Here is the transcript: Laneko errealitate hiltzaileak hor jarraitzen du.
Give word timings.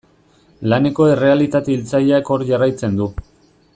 Laneko 0.71 1.05
errealitate 1.09 1.75
hiltzaileak 1.75 2.33
hor 2.37 2.47
jarraitzen 2.51 2.99
du. 3.03 3.09